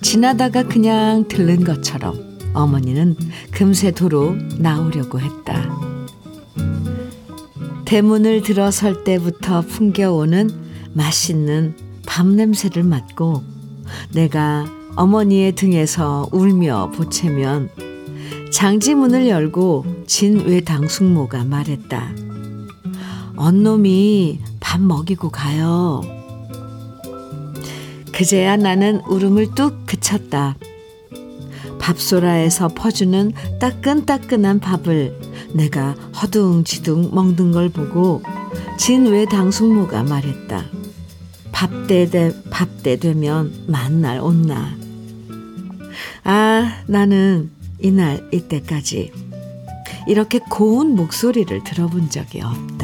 [0.00, 3.16] 지나다가 그냥 들른 것처럼 어머니는
[3.50, 5.80] 금세 도로 나오려고 했다.
[7.84, 10.48] 대문을 들어설 때부터 풍겨오는
[10.94, 11.74] 맛있는
[12.06, 13.42] 밥 냄새를 맡고
[14.14, 17.70] 내가 어머니의 등에서 울며 보채면
[18.52, 22.12] 장지문을 열고 진외 당숙모가 말했다.
[23.34, 26.00] 언놈이 밥 먹이고 가요.
[28.10, 30.56] 그제야 나는 울음을 뚝 그쳤다.
[31.78, 35.14] 밥소라에서 퍼주는 따끈따끈한 밥을
[35.52, 35.90] 내가
[36.22, 38.22] 허둥지둥 먹는 걸 보고
[38.78, 40.64] 진외 당숙모가 말했다.
[41.52, 44.74] 밥때 되, 밥때 되면 만날 온나.
[46.24, 49.12] 아, 나는 이날 이때까지
[50.08, 52.81] 이렇게 고운 목소리를 들어본 적이 없다.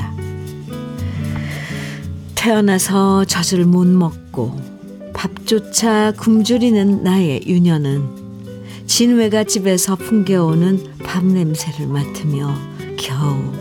[2.39, 4.57] 태어나서 젖을 못 먹고
[5.13, 12.55] 밥조차 굶주리는 나의 유년은 진외가 집에서 풍겨오는 밥 냄새를 맡으며
[12.97, 13.53] 겨우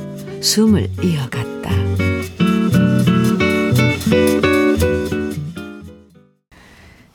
[0.42, 1.72] 숨을 이어갔다.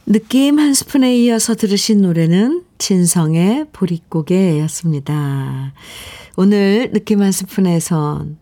[0.05, 5.75] 느낌 한 스푼에 이어서 들으신 노래는 진성의 보릿고개였습니다.
[6.37, 8.42] 오늘 느낌 한 스푼에선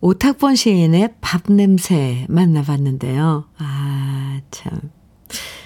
[0.00, 3.44] 오탁본 시인의 밥 냄새 만나봤는데요.
[3.58, 4.72] 아, 참.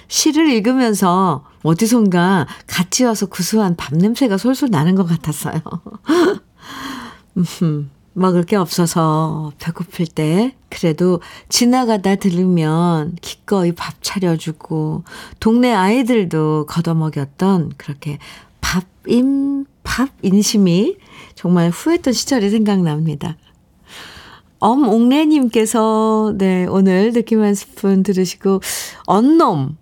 [0.07, 5.61] 시를 읽으면서 어디선가 같이 와서 구수한 밥 냄새가 솔솔 나는 것 같았어요.
[8.13, 11.19] 먹을 게 없어서 배고플 때 그래도
[11.49, 15.03] 지나가다 들으면 기꺼이 밥 차려주고
[15.39, 18.19] 동네 아이들도 걷어먹였던 그렇게
[18.61, 20.97] 밥임 밥 인심이
[21.35, 23.35] 정말 후했던 시절이 생각납니다.
[24.63, 28.61] 엄옥래님께서 네 오늘 느낌 한 스푼 들으시고
[29.05, 29.77] 언놈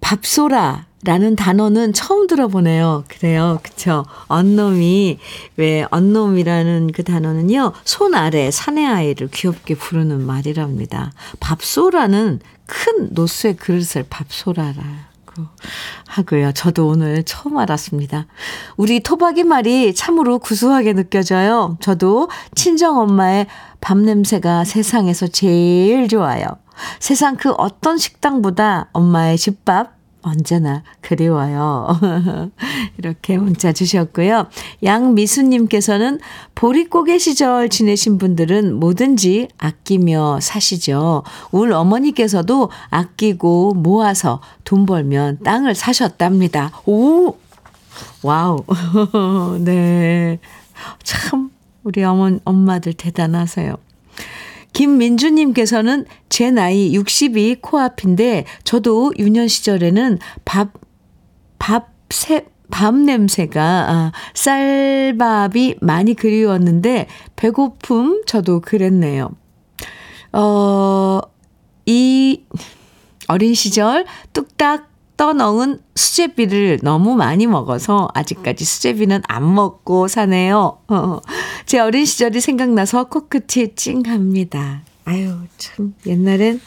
[0.00, 3.04] 밥소라 라는 단어는 처음 들어보네요.
[3.08, 3.58] 그래요.
[3.62, 4.04] 그쵸.
[4.28, 5.18] 언놈이,
[5.56, 11.12] 왜, 언놈이라는 그 단어는요, 손 아래 사내 아이를 귀엽게 부르는 말이랍니다.
[11.40, 15.11] 밥소라는 큰 노수의 그릇을 밥소라라.
[16.08, 16.52] 하고요.
[16.52, 18.26] 저도 오늘 처음 알았습니다.
[18.76, 21.76] 우리 토박이 말이 참으로 구수하게 느껴져요.
[21.80, 23.46] 저도 친정 엄마의
[23.80, 26.44] 밥 냄새가 세상에서 제일 좋아요.
[27.00, 31.88] 세상 그 어떤 식당보다 엄마의 집밥 언제나 그리워요.
[32.98, 34.46] 이렇게 문자 주셨고요.
[34.82, 36.20] 양미수님께서는
[36.54, 41.22] 보릿고개 시절 지내신 분들은 뭐든지 아끼며 사시죠.
[41.50, 46.72] 울 어머니께서도 아끼고 모아서 돈 벌면 땅을 사셨답니다.
[46.86, 47.36] 오!
[48.22, 48.64] wow.
[49.60, 50.38] 네.
[51.02, 51.50] 참,
[51.84, 53.76] 우리 어머, 엄마들 대단하세요.
[54.72, 60.72] 김민주님께서는 제 나이 60이 코앞인데 저도 유년 시절에는 밥,
[61.58, 67.06] 밥, 새, 밥 냄새가 아, 쌀밥이 많이 그리웠는데
[67.36, 69.30] 배고픔 저도 그랬네요.
[70.32, 71.20] 어,
[71.86, 72.42] 이
[73.28, 74.91] 어린 시절 뚝딱
[75.22, 80.78] 떠넣은 수제비를 너무 많이 먹어서 아직까지 수제비는 안 먹고 사네요.
[80.88, 81.20] 어,
[81.64, 84.82] 제 어린 시절이 생각나서 코끝이 찡합니다.
[85.04, 86.60] 아유, 참, 옛날엔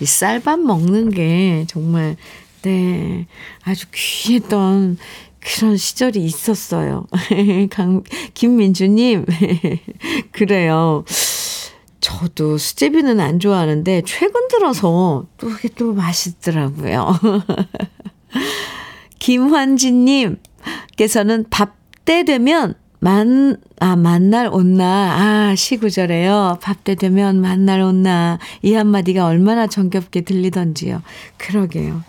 [0.00, 2.16] 이 쌀밥 먹는 게 정말,
[2.62, 3.28] 네,
[3.62, 4.98] 아주 귀했던
[5.38, 7.06] 그런 시절이 있었어요.
[7.70, 8.02] 강,
[8.34, 9.24] 김민주님,
[10.32, 11.04] 그래요.
[12.08, 17.18] 저도 수제비는 안 좋아하는데 최근 들어서 또 이게 또 맛있더라고요.
[19.18, 20.38] 김환진님께서는
[21.50, 24.86] 밥 때 되면 만, 아, 만날 온나.
[24.86, 26.58] 아, 시구절에요.
[26.62, 28.38] 밥 때 되면 만날 온나.
[28.62, 31.02] 이 한마디가 얼마나 정겹게 들리던지요.
[31.36, 32.02] 그러게요.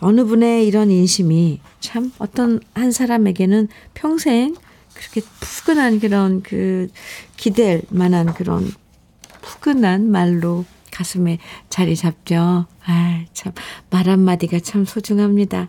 [0.00, 4.56] 어느 분의 이런 인심이 참 어떤 한 사람에게는 평생
[4.94, 6.88] 그렇게 푸근한 그런 그
[7.36, 8.72] 기댈 만한 그런
[9.42, 12.66] 푸근한 말로 가슴에 자리 잡죠.
[12.84, 13.52] 아, 참,
[13.90, 15.68] 말 한마디가 참 소중합니다.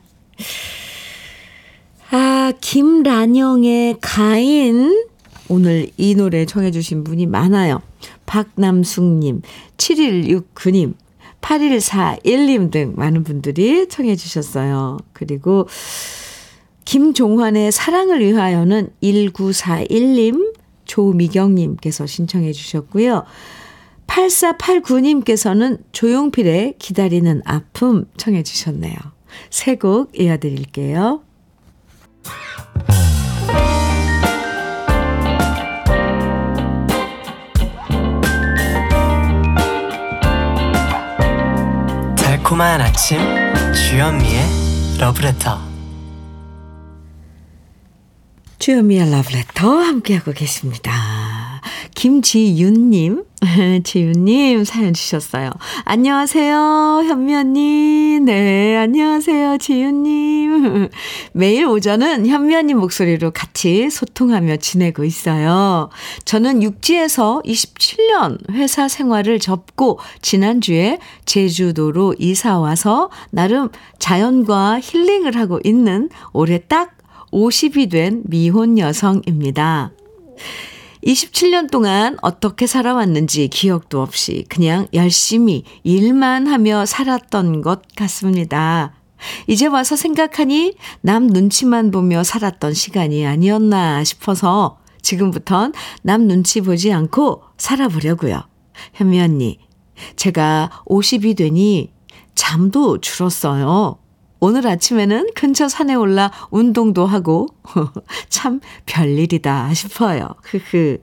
[2.12, 5.06] 아, 김란영의 가인.
[5.48, 7.82] 오늘 이 노래 청해주신 분이 많아요.
[8.26, 9.42] 박남숙님,
[9.78, 10.94] 7169님,
[11.42, 14.98] 8141님 등 많은 분들이 청해주셨어요.
[15.14, 15.68] 그리고
[16.86, 20.54] 김종환의 사랑을 위하여는 1941님,
[20.86, 23.24] 조미경님께서 신청해 주셨고요.
[24.12, 28.96] 8489님께서는 조용필의 기다리는 아픔 청해 주셨네요.
[29.50, 31.24] 세곡 이어드릴게요.
[42.18, 43.18] 달콤한 아침
[43.74, 44.42] 주현미의
[45.00, 45.72] 러브레터
[48.60, 51.31] 주현미의 러브레터 함께하고 계십니다.
[52.02, 53.26] 김지윤님,
[53.84, 55.52] 지윤님 사연 주셨어요.
[55.86, 58.20] 안녕하세요, 현미 언니.
[58.20, 60.90] 네, 안녕하세요, 지윤님.
[61.34, 65.92] 매일 오전은 현미 언니 목소리로 같이 소통하며 지내고 있어요.
[66.26, 73.70] 저는 육지에서 27년 회사 생활을 접고 지난주에 제주도로 이사 와서 나름
[74.00, 76.98] 자연과 힐링을 하고 있는 올해 딱
[77.32, 79.92] 50이 된 미혼 여성입니다.
[81.04, 88.94] 27년 동안 어떻게 살아왔는지 기억도 없이 그냥 열심히 일만 하며 살았던 것 같습니다.
[89.48, 95.74] 이제 와서 생각하니 남 눈치만 보며 살았던 시간이 아니었나 싶어서 지금부턴
[96.04, 98.44] 남 눈치 보지 않고 살아보려고요.
[98.94, 99.60] 현미 언니,
[100.16, 101.92] 제가 50이 되니
[102.36, 103.98] 잠도 줄었어요.
[104.42, 107.48] 오늘 아침에는 근처 산에 올라 운동도 하고
[108.28, 110.30] 참 별일이다 싶어요.
[110.42, 110.98] 흐흐.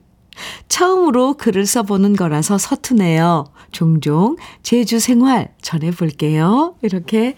[0.67, 3.45] 처음으로 글을 써보는 거라서 서투네요.
[3.71, 6.75] 종종 제주 생활 전해볼게요.
[6.81, 7.35] 이렇게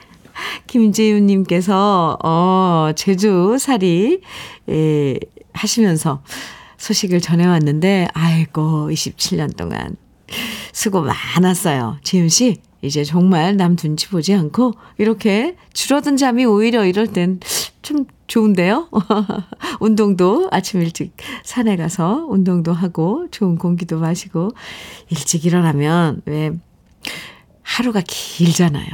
[0.66, 4.22] 김재윤님께서, 어, 제주 살이,
[4.70, 5.20] 에,
[5.54, 6.24] 하시면서
[6.78, 9.98] 소식을 전해왔는데, 아이고, 27년 동안
[10.72, 11.98] 수고 많았어요.
[12.04, 17.40] 지윤 씨, 이제 정말 남 눈치 보지 않고 이렇게 줄어든 잠이 오히려 이럴 땐
[17.82, 18.90] 좀 좋은데요?
[19.80, 24.52] 운동도 아침 일찍 산에 가서 운동도 하고 좋은 공기도 마시고
[25.10, 26.52] 일찍 일어나면 왜
[27.62, 28.88] 하루가 길잖아요.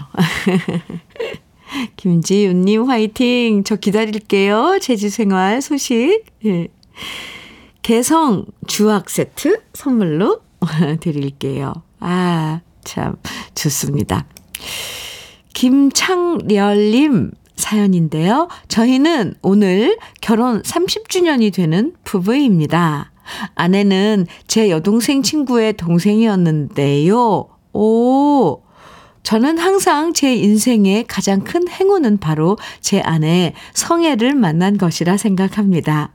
[1.97, 3.63] 김지윤님 화이팅!
[3.63, 4.79] 저 기다릴게요.
[4.81, 6.23] 제주 생활 소식.
[6.45, 6.67] 예.
[7.81, 10.41] 개성 주악 세트 선물로
[11.01, 11.73] 드릴게요.
[11.99, 13.17] 아, 참,
[13.53, 14.25] 좋습니다.
[15.53, 18.47] 김창렬님 사연인데요.
[18.69, 23.11] 저희는 오늘 결혼 30주년이 되는 부부입니다.
[23.55, 27.49] 아내는 제 여동생 친구의 동생이었는데요.
[27.73, 28.61] 오,
[29.23, 36.13] 저는 항상 제 인생의 가장 큰 행운은 바로 제 아내 성애를 만난 것이라 생각합니다.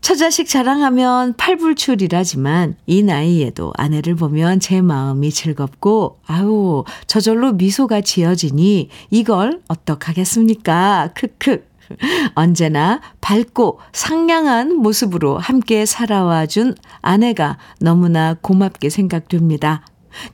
[0.00, 9.60] 처자식 자랑하면 팔불출이라지만 이 나이에도 아내를 보면 제 마음이 즐겁고 아우 저절로 미소가 지어지니 이걸
[9.68, 11.10] 어떡하겠습니까?
[11.14, 11.66] 크크.
[12.34, 19.84] 언제나 밝고 상냥한 모습으로 함께 살아와 준 아내가 너무나 고맙게 생각됩니다.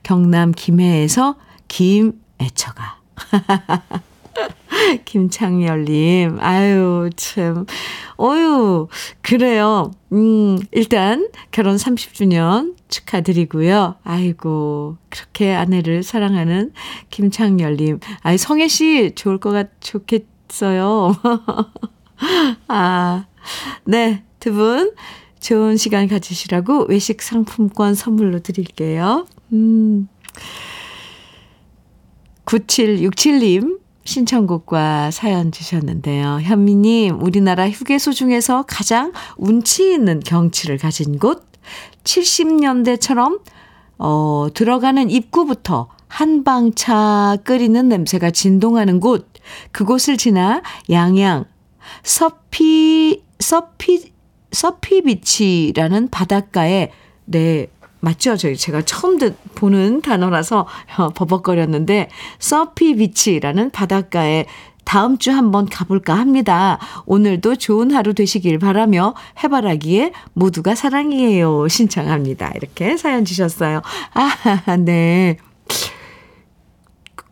[0.03, 1.35] 경남 김해에서
[1.67, 2.99] 김애처가.
[5.05, 7.65] 김창열님, 아유, 참.
[8.19, 8.87] 어유,
[9.21, 9.91] 그래요.
[10.13, 13.95] 음, 일단 결혼 30주년 축하드리고요.
[14.03, 16.71] 아이고, 그렇게 아내를 사랑하는
[17.09, 17.99] 김창열님.
[18.21, 21.15] 아이, 성혜 씨 좋을 것 같, 좋겠어요.
[22.67, 23.25] 아,
[23.85, 24.23] 네.
[24.39, 24.93] 두 분
[25.39, 29.25] 좋은 시간 가지시라고 외식 상품권 선물로 드릴게요.
[29.53, 30.07] 음.
[32.45, 36.39] 9767님 신청곡과 사연 주셨는데요.
[36.41, 41.43] 현미님, 우리나라 휴게소 중에서 가장 운치 있는 경치를 가진 곳,
[42.03, 43.41] 70년대처럼,
[43.97, 49.27] 어, 들어가는 입구부터 한방차 끓이는 냄새가 진동하는 곳,
[49.71, 51.45] 그곳을 지나 양양,
[52.03, 54.13] 서피, 서피,
[54.51, 56.91] 서피비치라는 바닷가에,
[57.25, 57.67] 네,
[58.05, 58.37] 맞죠?
[58.37, 64.45] 저희 제가 처음 듣, 보는 단어라서 어, 버벅거렸는데 서피 비치라는 바닷가에
[64.83, 66.77] 다음 주 한번 가볼까 합니다.
[67.07, 72.51] 오늘도 좋은 하루 되시길 바라며 해바라기에 모두가 사랑이에요 신청합니다.
[72.55, 73.81] 이렇게 사연 주셨어요.
[74.13, 75.37] 아, 네.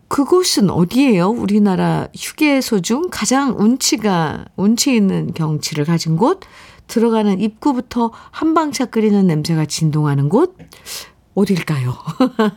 [0.08, 1.28] 그곳은 어디예요?
[1.28, 6.40] 우리나라 휴게소 중 가장 운치가 운치 있는 경치를 가진 곳?
[6.86, 10.56] 들어가는 입구부터 한방차 끓이는 냄새가 진동하는 곳?
[11.34, 11.96] 어딜까요?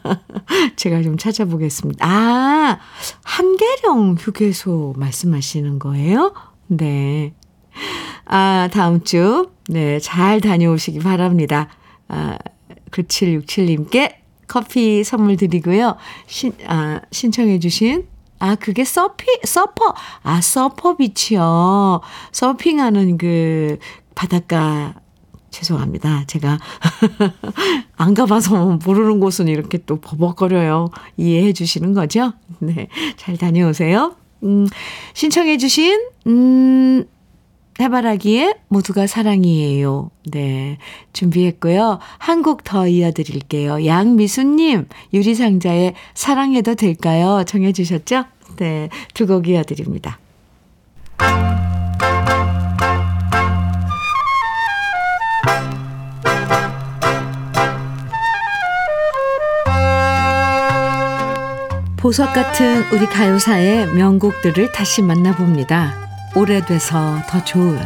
[0.76, 2.06] 제가 좀 찾아보겠습니다.
[2.06, 2.80] 아,
[3.24, 6.34] 한계령 휴게소 말씀하시는 거예요?
[6.68, 7.34] 네.
[8.26, 11.70] 아, 다음 주, 네, 잘 다녀오시기 바랍니다.
[12.08, 12.38] 아,
[12.92, 14.16] 9767님께
[14.48, 15.98] 커피 선물 드리고요.
[16.28, 18.08] 신, 아, 신청해주신
[18.40, 22.02] 아, 그게 서피, 서퍼, 아, 서퍼 비치요.
[22.32, 23.80] 서핑하는 그
[24.22, 24.96] 바닷가
[25.52, 26.24] 죄송합니다.
[26.26, 26.58] 제가
[27.98, 30.90] 안 가봐서 모르는 곳은 이렇게 또 버벅거려요.
[31.18, 32.34] 이해해 주시는 거죠?
[32.60, 32.88] 네.
[33.16, 34.16] 잘 다녀오세요.
[34.44, 34.68] 음,
[35.14, 37.06] 신청해 주신 음
[37.80, 40.10] 해바라기에 모두가 사랑이에요.
[40.32, 40.80] 네.
[41.14, 42.00] 준비했고요.
[42.18, 43.86] 한 곡 더 이어드릴게요.
[43.86, 47.44] 양미수님, 유리상자에 사랑해도 될까요?
[47.46, 48.26] 정해주셨죠?
[48.58, 48.90] 네.
[49.14, 50.18] 두 곡 이어드립니다.
[61.98, 65.96] 보석 같은 우리 가요사의 명곡들을 다시 만나봅니다.
[66.36, 67.80] 오래돼서 더 좋은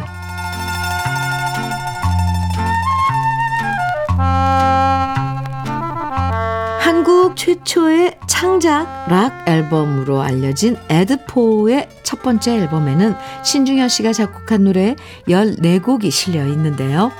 [6.78, 14.94] 한국 최초의 창작 락 앨범으로 알려진 에드포의 첫 번째 앨범에는 신중현 씨가 작곡한 노래
[15.26, 17.10] 14곡이 실려 있는데요.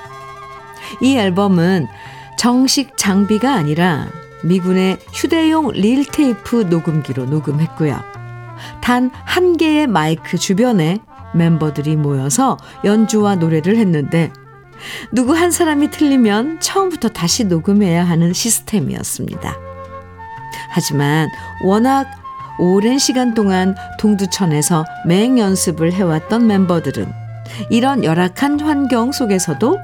[1.00, 1.86] 이 앨범은
[2.36, 4.08] 정식 장비가 아니라
[4.44, 8.00] 미군의 휴대용 릴테이프 녹음기로 녹음했고요.
[8.80, 10.98] 단 한 개의 마이크 주변에
[11.34, 14.30] 멤버들이 모여서 연주와 노래를 했는데
[15.10, 19.56] 누구 한 사람이 틀리면 처음부터 다시 녹음해야 하는 시스템이었습니다.
[20.70, 21.28] 하지만
[21.64, 22.06] 워낙
[22.58, 27.10] 오랜 시간 동안 동두천에서 맹 연습을 해왔던 멤버들은
[27.70, 29.78] 이런 열악한 환경 속에서도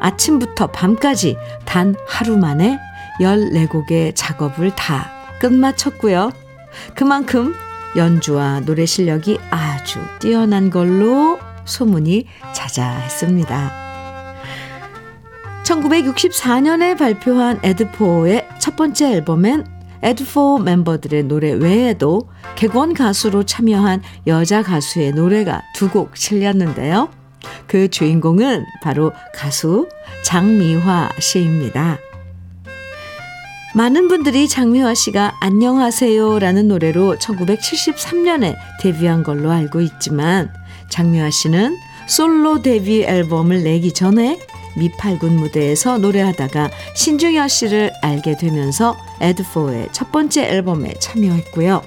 [0.00, 2.78] 아침부터 밤까지 단 하루 만에
[3.20, 5.10] 14곡의 작업을 다
[5.40, 6.32] 끝마쳤고요.
[6.94, 7.54] 그만큼
[7.96, 13.84] 연주와 노래 실력이 아주 뛰어난 걸로 소문이 자자했습니다.
[15.64, 19.66] 1964년에 발표한 에드포의 첫 번째 앨범엔
[20.02, 27.08] 에드포 멤버들의 노래 외에도 객원 가수로 참여한 여자 가수의 노래가 두 곡 실렸는데요.
[27.66, 29.88] 그 주인공은 바로 가수
[30.22, 31.98] 장미화 씨입니다.
[33.76, 40.48] 많은 분들이 장미화 씨가 안녕하세요 라는 노래로 1973년에 데뷔한 걸로 알고 있지만
[40.90, 44.38] 장미화 씨는 솔로 데뷔 앨범을 내기 전에
[44.76, 51.82] 미팔군 무대에서 노래하다가 신중현 씨를 알게 되면서 에드포의 첫 번째 앨범에 참여했고요.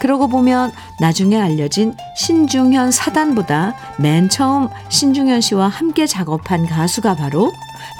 [0.00, 7.52] 그러고 보면 나중에 알려진 신중현 사단보다 맨 처음 신중현 씨와 함께 작업한 가수가 바로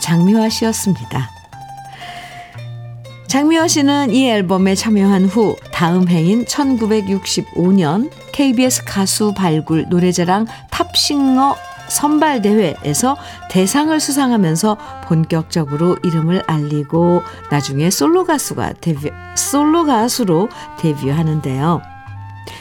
[0.03, 1.44] 장미화 씨였습니다.
[3.35, 11.57] 장미화 씨는 이 앨범에 참여한 후 다음 해인 1965년 KBS 가수 발굴 노래자랑 탑싱어
[11.89, 13.17] 선발대회에서
[13.51, 21.83] 대상을 수상하면서 본격적으로 이름을 알리고 나중에 솔로 가수가 데뷔, 솔로 가수로 데뷔하는데요.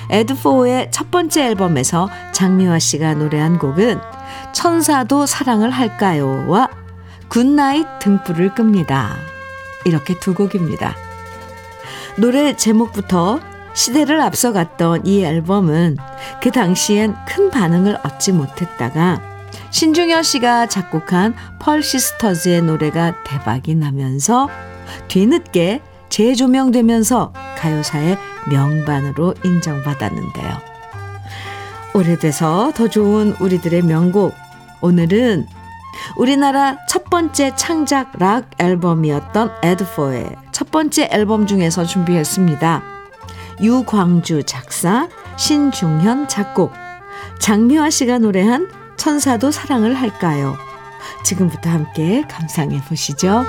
[0.10, 4.00] 애드포의 첫 번째 앨범에서 장미화 씨가 노래한 곡은
[4.54, 6.68] 천사도 사랑을 할까요와
[7.30, 9.33] good night 등불을 끕니다.
[9.86, 10.96] 이렇게 두 곡입니다.
[12.18, 13.40] 노래 제목부터
[13.74, 15.98] 시대를 앞서갔던 이 앨범은
[16.42, 19.22] 그 당시엔 큰 반응을 얻지 못했다가
[19.72, 24.50] 신중현 씨가 작곡한 펄시스터즈의 노래가 대박이 나면서
[25.08, 28.20] 뒤늦게 재조명되면서 가요사의
[28.52, 30.62] 명반으로 인정받았는데요.
[31.96, 34.36] 오래돼서 더 좋은 우리들의 명곡.
[34.82, 35.48] 오늘은
[36.18, 42.84] 우리나라 첫 번째 창작 락 앨범이었던 에드포의 첫 번째 앨범 중에서 준비했습니다.
[43.62, 46.74] 유광주 작사, 신중현 작곡,
[47.40, 50.56] 장미화 씨가 노래한 천사도 사랑을 할까요?
[51.24, 53.44] 지금부터 함께 감상해 보시죠.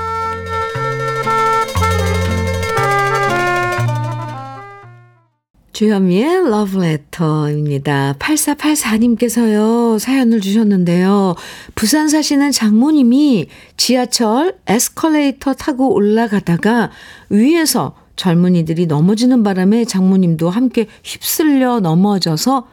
[5.75, 8.15] 주현미의 러브레터입니다.
[8.21, 11.35] 8484님께서요, 사연을 주셨는데요.
[11.75, 16.93] 부산 사시는 장모님이 지하철 에스컬레이터 타고 올라가다가
[17.29, 22.69] 위에서 젊은이들이 넘어지는 바람에 장모님도 함께 휩쓸려 넘어져서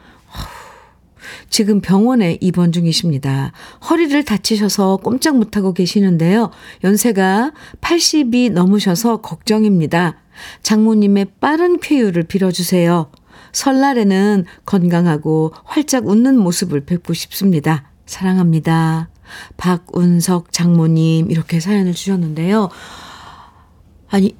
[1.50, 3.50] 지금 병원에 입원 중이십니다.
[3.90, 6.52] 허리를 다치셔서 꼼짝 못하고 계시는데요.
[6.84, 7.50] 연세가
[7.80, 10.21] 80이 넘으셔서 걱정입니다.
[10.62, 13.10] 장모님의 빠른 쾌유를 빌어주세요.
[13.52, 17.90] 설날에는 건강하고 활짝 웃는 모습을 뵙고 싶습니다.
[18.06, 19.10] 사랑합니다.
[19.56, 22.70] 박운석 장모님 이렇게 사연을 주셨는데요.
[24.08, 24.36] 아니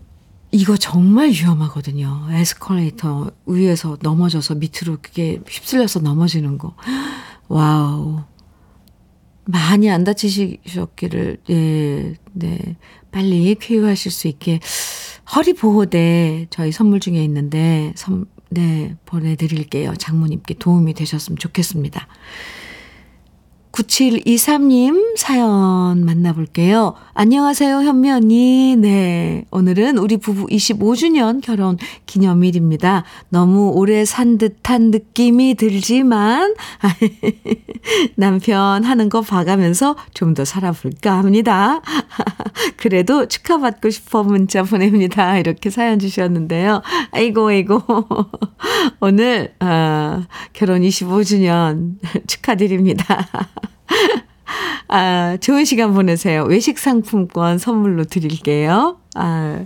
[0.51, 2.29] 이거 정말 위험하거든요.
[2.31, 6.75] 에스컬레이터 위에서 넘어져서 밑으로 그게 휩쓸려서 넘어지는 거.
[7.49, 8.21] Wow.
[9.45, 12.77] 많이 안 다치셨기를, 예, 네.
[13.11, 14.61] 빨리 쾌유하실 수 있게
[15.35, 19.95] 허리 보호대 저희 선물 중에 있는데, 선, 네, 보내드릴게요.
[19.97, 22.07] 장모님께 도움이 되셨으면 좋겠습니다.
[23.73, 26.95] 9723님 사연 만나볼게요.
[27.15, 28.77] 안녕하세요, 현미 언니.
[28.77, 29.47] 네.
[29.51, 33.05] 오늘은 우리 부부 25주년 결혼 기념일입니다.
[33.31, 36.55] 너무 오래 산 듯한 느낌이 들지만,
[38.17, 41.83] 남편 하는 거 봐가면서 좀 더 살아볼까 합니다.
[42.79, 45.37] 그래도 축하받고 싶어 문자 보냅니다.
[45.39, 46.81] 이렇게 사연 주셨는데요.
[47.11, 47.83] 아이고, 아이고.
[49.01, 51.97] 오늘, 아, 결혼 25주년
[52.27, 53.29] 축하드립니다.
[54.89, 56.45] 아, 좋은 시간 보내세요.
[56.45, 58.99] 외식 상품권 선물로 드릴게요.
[59.15, 59.65] 아,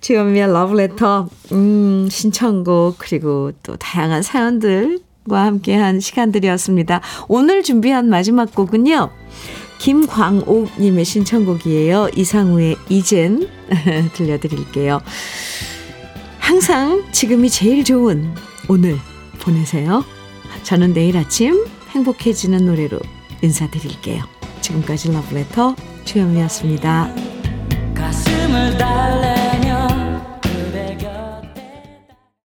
[0.00, 7.00] 주현미의 러브레터, 음, 신청곡, 그리고 또 다양한 사연들과 함께한 시간들이었습니다.
[7.28, 9.10] 오늘 준비한 마지막 곡은요.
[9.78, 12.10] 김광옥님의 신청곡이에요.
[12.16, 13.48] 이상우의 이젠
[14.14, 15.00] 들려드릴게요.
[16.38, 18.32] 항상 지금이 제일 좋은
[18.68, 18.96] 오늘
[19.40, 20.04] 보내세요.
[20.62, 23.00] 저는 내일 아침 행복해지는 노래로
[23.46, 24.24] 인사드릴게요.
[24.60, 25.74] 지금까지 러브레터
[26.04, 27.08] 주현미였습니다.
[27.94, 29.35] 가슴을 달래